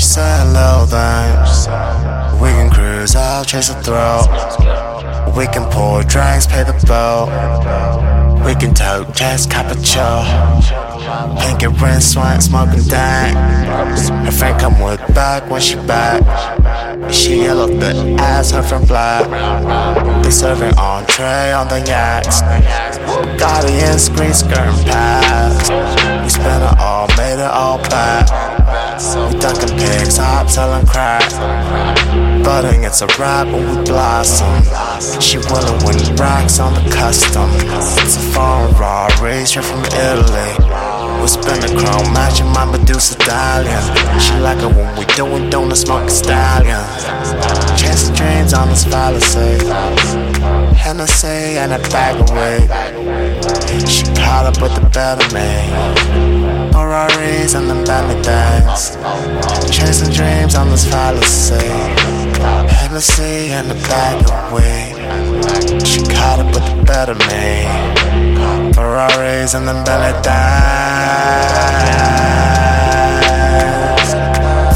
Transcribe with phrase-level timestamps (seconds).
[0.00, 1.68] She said little things.
[2.40, 4.24] We can cruise out, chase the throat.
[5.36, 7.28] We can pour drinks, pay the bill.
[8.42, 9.14] We can tote
[9.70, 10.24] a chill
[11.40, 13.36] Pinky rinse, swank, smoking dank.
[14.24, 16.22] Her friend come with back when she back.
[17.12, 19.28] She yellow thick ass, her friend black.
[20.24, 22.40] They serving entree on the yaks.
[23.84, 25.68] in screen skirt and pass
[26.24, 28.49] We spent it all, made it all back.
[29.00, 31.24] We ducking pigs, hop selling crack.
[32.44, 34.60] Budding, it's a rap when we blossom.
[35.22, 37.48] She willing when he rocks on the custom.
[38.04, 40.52] It's a foreign raw, raised straight from Italy.
[41.18, 43.80] We spin the chrome, matching my Medusa stallion.
[44.20, 46.84] She like it when we doing donuts, smoking stallion.
[47.78, 49.64] Chasing dreams on this fallacy.
[50.76, 53.88] Hennessy and a bag of weed.
[53.88, 56.29] She caught up with the better me.
[58.70, 59.68] The.
[59.68, 61.56] Chasing dreams on this fallacy.
[62.70, 64.94] Hennessy and a bag of weed.
[65.84, 67.66] She caught up with the better me.
[68.72, 69.96] Ferraris and the things.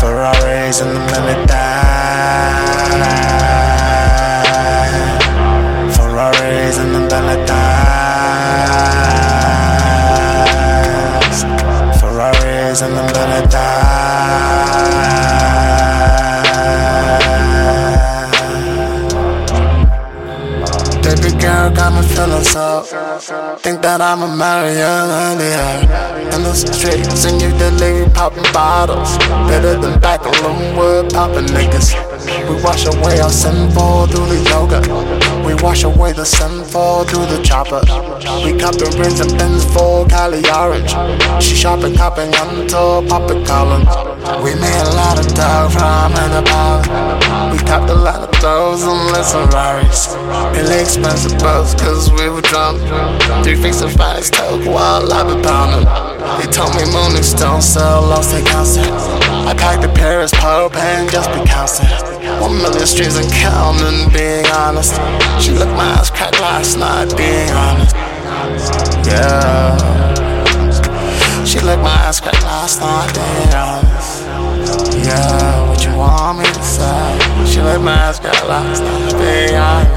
[0.00, 1.00] Ferraris and the
[1.46, 1.54] things.
[5.96, 7.60] Ferraris and the things.
[12.00, 13.83] Ferraris and the.
[23.64, 23.96] Think that
[24.36, 25.88] marry you earlier.
[26.36, 29.16] In the streets and you delete popping bottles.
[29.48, 31.96] Better than back alone wood popping niggas.
[32.46, 35.23] We wash away our sinful through the yoga.
[35.44, 37.80] We wash away the sinful through the chopper.
[38.44, 40.90] We copping rings and pins for Cali orange.
[41.42, 43.88] She shopping, copping until popping Collins.
[44.42, 46.80] We made a lot of dough from the power.
[47.52, 50.14] We copped a lot of those and listen Ferraris.
[50.56, 52.80] Really expensive boats cause we were drunk.
[53.44, 55.84] Three fix of fries toke while I been pounding.
[56.40, 58.88] They told me Mooney Stone sell lost they constant.
[58.88, 62.13] I packed the Paris Pope and just be constant.
[62.40, 64.94] One million streams and counting, being honest.
[65.42, 67.94] She looked my ass cracked last night, being honest.
[69.06, 70.04] Yeah.
[71.44, 74.22] She licked my ass crack last night, being honest.
[75.06, 77.18] Yeah, what you want me to say?
[77.46, 79.94] She licked my ass crack last night, being honest.